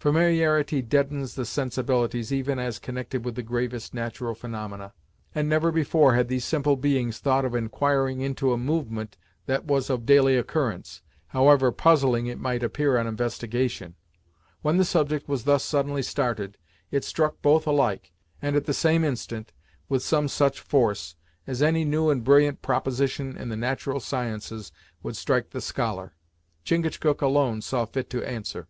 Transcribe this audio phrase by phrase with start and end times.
[0.00, 4.94] Familiarity deadens the sensibilities even as connected with the gravest natural phenomena,
[5.34, 9.90] and never before had these simple beings thought of enquiring into a movement that was
[9.90, 13.94] of daily occurrence, however puzzling it might appear on investigation.
[14.62, 16.56] When the subject was thus suddenly started,
[16.90, 18.10] it struck both alike,
[18.40, 19.52] and at the same instant,
[19.90, 21.14] with some such force,
[21.46, 24.72] as any new and brilliant proposition in the natural sciences
[25.02, 26.14] would strike the scholar.
[26.64, 28.66] Chingachgook alone saw fit to answer.